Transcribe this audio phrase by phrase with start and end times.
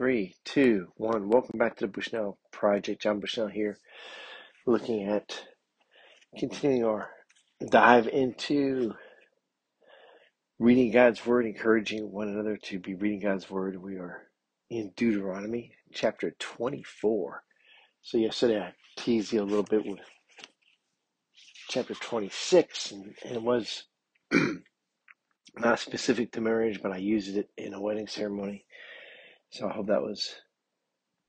[0.00, 1.28] Three, two, one.
[1.28, 3.02] Welcome back to the Bushnell Project.
[3.02, 3.76] John Bushnell here,
[4.66, 5.44] looking at
[6.38, 7.10] continuing our
[7.70, 8.94] dive into
[10.58, 13.76] reading God's Word, encouraging one another to be reading God's Word.
[13.76, 14.22] We are
[14.70, 17.44] in Deuteronomy chapter 24.
[18.02, 20.00] So, yesterday I teased you a little bit with
[21.68, 23.84] chapter 26, and, and it was
[25.56, 28.64] not specific to marriage, but I used it in a wedding ceremony.
[29.50, 30.34] So, I hope that was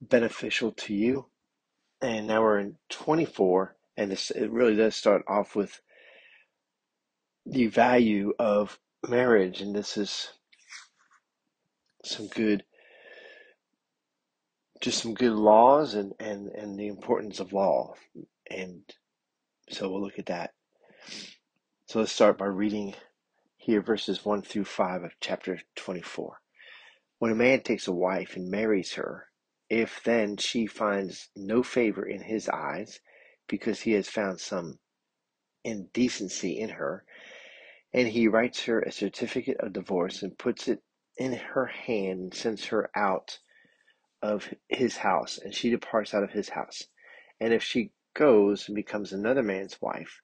[0.01, 1.27] beneficial to you.
[2.01, 5.81] And now we're in 24, and this, it really does start off with
[7.45, 10.29] the value of marriage, and this is
[12.03, 12.63] some good,
[14.79, 17.93] just some good laws and, and, and the importance of law.
[18.49, 18.81] And
[19.69, 20.53] so we'll look at that.
[21.85, 22.95] So let's start by reading
[23.57, 26.40] here verses 1 through 5 of chapter 24.
[27.21, 29.27] When a man takes a wife and marries her,
[29.69, 32.99] if then she finds no favor in his eyes,
[33.47, 34.79] because he has found some
[35.63, 37.05] indecency in her,
[37.93, 40.81] and he writes her a certificate of divorce and puts it
[41.15, 43.37] in her hand and sends her out
[44.23, 46.87] of his house, and she departs out of his house.
[47.39, 50.21] And if she goes and becomes another man's wife,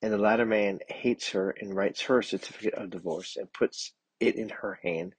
[0.00, 3.92] and the latter man hates her and writes her a certificate of divorce and puts
[4.20, 5.14] it in her hand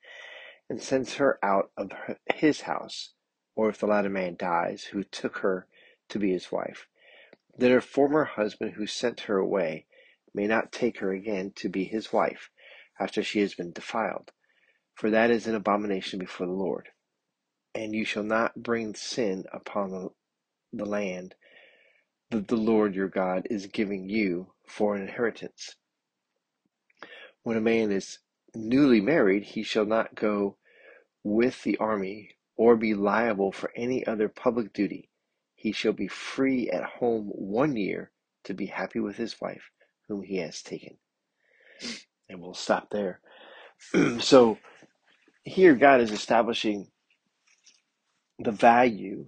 [0.72, 1.92] and sends her out of
[2.34, 3.10] his house,
[3.58, 5.68] or if the latter man dies, who took her
[6.08, 6.88] to be his wife,
[7.58, 9.86] that her former husband who sent her away
[10.34, 12.50] may not take her again to be his wife
[12.98, 14.32] after she has been defiled,
[14.96, 16.88] for that is an abomination before the Lord.
[17.76, 20.12] And you shall not bring sin upon
[20.72, 21.36] the, land
[22.30, 25.76] that the Lord your God is giving you for an inheritance.
[27.44, 28.20] When a man is
[28.56, 30.56] newly married, he shall not go
[31.24, 35.10] with the army or be liable for any other public duty.
[35.56, 38.12] He shall be free at home one year
[38.46, 39.72] to be happy with his wife
[40.08, 40.98] whom he has taken.
[42.30, 43.20] And we'll stop there.
[44.20, 44.58] so
[45.44, 46.88] here God is establishing
[48.40, 49.28] the value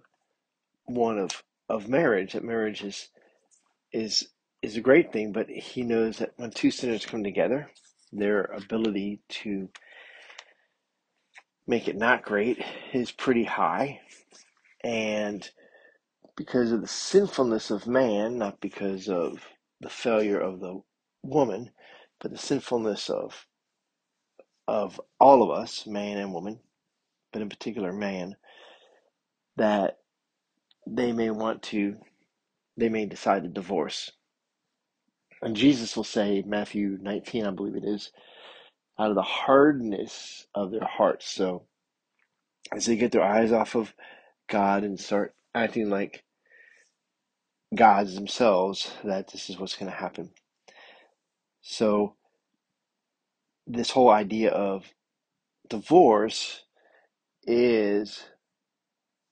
[0.85, 3.09] one of of marriage that marriage is
[3.93, 4.27] is
[4.61, 7.69] is a great thing but he knows that when two sinners come together
[8.11, 9.69] their ability to
[11.67, 12.63] make it not great
[12.93, 14.01] is pretty high.
[14.83, 15.49] And
[16.35, 19.39] because of the sinfulness of man, not because of
[19.81, 20.81] the failure of the
[21.23, 21.71] woman,
[22.19, 23.47] but the sinfulness of
[24.67, 26.59] of all of us, man and woman,
[27.33, 28.35] but in particular man,
[29.57, 29.97] that
[30.87, 31.97] they may want to
[32.77, 34.11] they may decide to divorce.
[35.41, 38.11] And Jesus will say, Matthew 19, I believe it is,
[38.99, 41.31] out of the hardness of their hearts.
[41.31, 41.63] So
[42.71, 43.93] as they get their eyes off of
[44.47, 46.23] God and start acting like
[47.75, 50.31] gods themselves, that this is what's going to happen.
[51.61, 52.15] So,
[53.65, 54.85] this whole idea of
[55.69, 56.63] divorce
[57.43, 58.25] is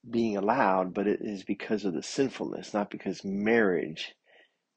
[0.10, 4.16] being allowed, but it is because of the sinfulness, not because marriage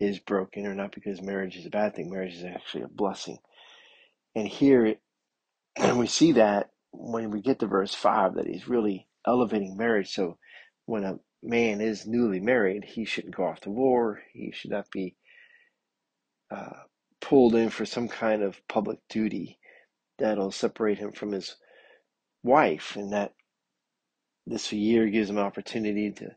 [0.00, 2.10] is broken or not because marriage is a bad thing.
[2.10, 3.38] Marriage is actually a blessing.
[4.34, 4.96] And here,
[5.76, 10.12] and we see that when we get to verse 5 that he's really elevating marriage.
[10.12, 10.38] So
[10.86, 14.20] when a man is newly married, he shouldn't go off to war.
[14.32, 15.16] He should not be
[16.50, 16.84] uh,
[17.20, 19.58] pulled in for some kind of public duty
[20.18, 21.56] that'll separate him from his
[22.42, 23.32] wife, and that
[24.46, 26.30] this year gives him an opportunity to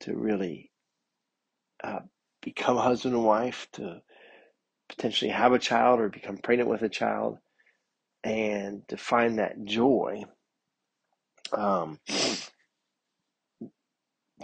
[0.00, 0.72] to really
[1.84, 2.00] uh,
[2.40, 4.00] become husband and wife, to
[4.90, 7.38] potentially have a child or become pregnant with a child,
[8.22, 10.24] and to find that joy,
[11.52, 11.98] um,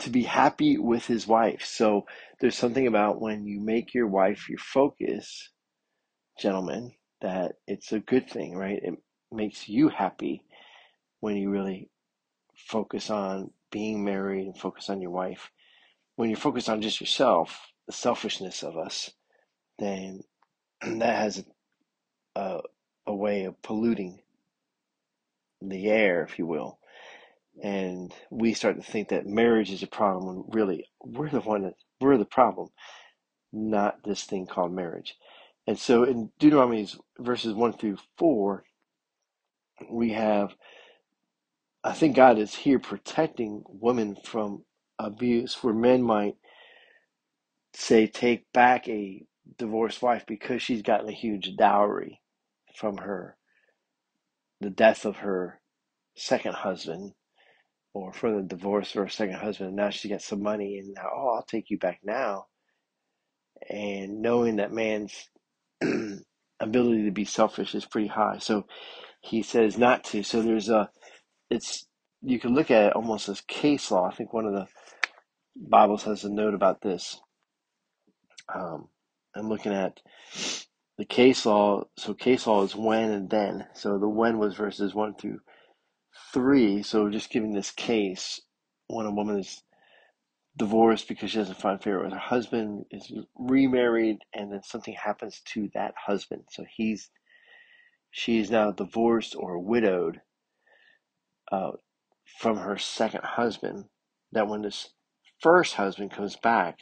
[0.00, 1.64] to be happy with his wife.
[1.64, 2.06] So
[2.40, 5.50] there's something about when you make your wife your focus,
[6.38, 8.80] gentlemen, that it's a good thing, right?
[8.82, 8.94] It
[9.32, 10.42] makes you happy
[11.20, 11.88] when you really
[12.56, 15.50] focus on being married and focus on your wife.
[16.16, 19.10] When you focus on just yourself, the selfishness of us,
[19.78, 20.20] then
[21.00, 21.44] that has
[22.37, 22.61] a,
[23.06, 24.21] a way of polluting
[25.62, 26.79] the air, if you will.
[27.62, 31.62] And we start to think that marriage is a problem when really we're the one
[31.62, 32.69] that we're the problem,
[33.53, 35.17] not this thing called marriage.
[35.67, 36.88] And so in Deuteronomy
[37.19, 38.65] verses one through four,
[39.91, 40.55] we have
[41.83, 44.65] I think God is here protecting women from
[44.99, 46.37] abuse where men might
[47.75, 49.25] say take back a
[49.58, 52.20] divorced wife because she's gotten a huge dowry
[52.75, 53.37] from her,
[54.60, 55.60] the death of her
[56.16, 57.12] second husband,
[57.94, 59.69] or from the divorce of her second husband.
[59.69, 62.46] And now she got some money, and now, oh, I'll take you back now.
[63.70, 65.31] And knowing that man's
[66.60, 68.38] ability to be selfish is pretty high.
[68.38, 68.66] So
[69.20, 70.22] he says not to.
[70.22, 70.90] So there's a,
[71.50, 71.87] it's,
[72.22, 74.08] you can look at it almost as case law.
[74.08, 74.66] I think one of the
[75.56, 77.19] Bibles has a note about this.
[78.54, 78.88] Um,
[79.37, 80.00] I'm looking at
[80.99, 81.85] the case law.
[81.97, 83.67] So case law is when and then.
[83.75, 85.41] So the when was verses one through
[86.33, 86.83] three.
[86.83, 88.41] So just giving this case,
[88.88, 89.62] when a woman is
[90.56, 95.43] divorced because she doesn't find favor with her husband, is remarried, and then something happens
[95.53, 96.44] to that husband.
[96.50, 97.11] So he's
[98.11, 100.23] she is now divorced or widowed
[101.53, 101.73] uh,
[102.38, 103.85] from her second husband.
[104.33, 104.91] That when this
[105.41, 106.79] first husband comes back,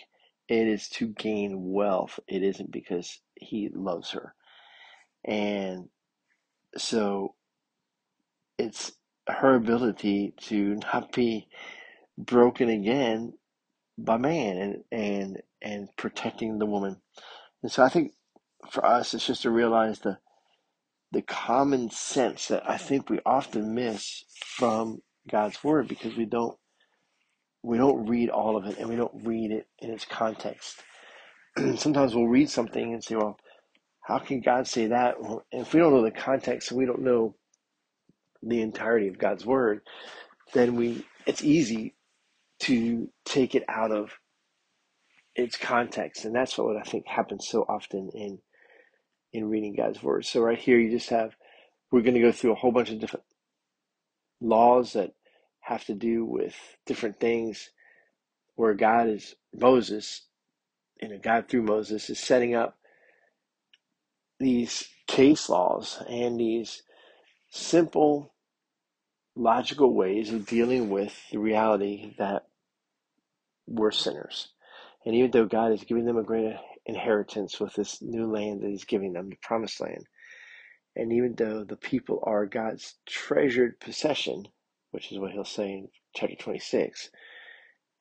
[0.49, 2.21] it is to gain wealth.
[2.29, 4.35] It isn't because he loves her.
[5.25, 5.89] And
[6.77, 7.35] so
[8.59, 8.93] it's
[9.29, 11.49] her ability to not be
[12.19, 13.33] broken again
[13.97, 17.01] by man and and and protecting the woman.
[17.63, 18.13] And so I think
[18.71, 20.19] for us it's just to realize the
[21.13, 25.01] the common sense that I think we often miss from
[25.31, 26.59] God's word because we don't
[27.65, 30.83] we don't read all of it and we don't read it in its context.
[31.77, 33.39] Sometimes we'll read something and say, well,
[34.03, 35.21] how can God say that?
[35.21, 37.37] Well, if we don't know the context and we don't know
[38.43, 39.81] the entirety of God's word,
[40.53, 41.95] then we it's easy
[42.61, 44.13] to take it out of
[45.35, 46.27] its context.
[46.27, 48.41] And that's what I think happens so often in
[49.33, 50.27] in reading God's word.
[50.27, 51.35] So right here you just have
[51.91, 53.25] we're going to go through a whole bunch of different
[54.41, 55.13] laws that
[55.65, 56.57] have to do with
[56.87, 57.71] different things
[58.57, 60.23] where God is Moses,
[61.03, 62.79] you know, God through Moses is setting up
[64.41, 66.83] these case laws and these
[67.51, 68.35] simple
[69.37, 72.45] logical ways of dealing with the reality that
[73.67, 74.49] we're sinners.
[75.07, 76.57] And even though God is giving them a great
[76.87, 80.07] inheritance with this new land that He's giving them, the promised land,
[80.97, 84.47] and even though the people are God's treasured possession,
[84.95, 87.11] which is what He'll say in chapter 26,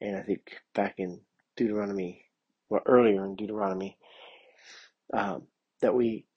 [0.01, 1.21] and I think back in
[1.57, 2.25] Deuteronomy,
[2.69, 3.97] well, earlier in Deuteronomy,
[5.13, 5.43] um,
[5.81, 6.27] that we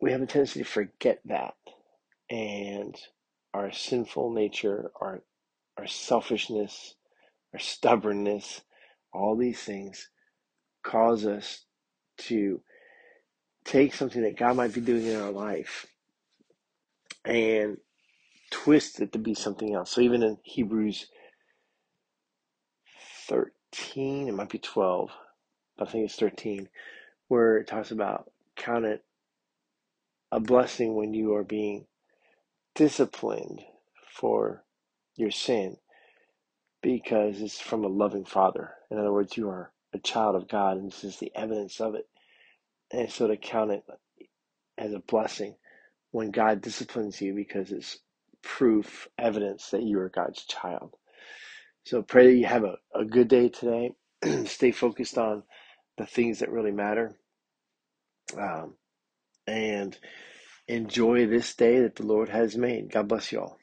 [0.00, 1.54] we have a tendency to forget that,
[2.30, 2.96] and
[3.54, 5.22] our sinful nature, our
[5.78, 6.94] our selfishness,
[7.54, 8.62] our stubbornness,
[9.12, 10.10] all these things
[10.84, 11.64] cause us
[12.18, 12.62] to
[13.64, 15.86] take something that God might be doing in our life.
[17.24, 17.78] And
[18.66, 19.92] twist it to be something else.
[19.92, 21.06] So even in Hebrews
[23.28, 25.12] 13, it might be 12,
[25.78, 26.68] but I think it's 13,
[27.28, 29.04] where it talks about count it
[30.32, 31.86] a blessing when you are being
[32.74, 33.62] disciplined
[34.12, 34.64] for
[35.14, 35.76] your sin
[36.82, 38.72] because it's from a loving father.
[38.90, 41.94] In other words, you are a child of God, and this is the evidence of
[41.94, 42.08] it.
[42.90, 43.84] And so to count it
[44.76, 45.54] as a blessing
[46.10, 47.98] when God disciplines you because it's
[48.42, 50.94] proof, evidence that you are God's child.
[51.86, 53.92] So pray that you have a, a good day today.
[54.46, 55.44] Stay focused on
[55.98, 57.16] the things that really matter.
[58.38, 58.74] Um,
[59.46, 59.96] and
[60.68, 62.92] enjoy this day that the Lord has made.
[62.92, 63.58] God bless you all.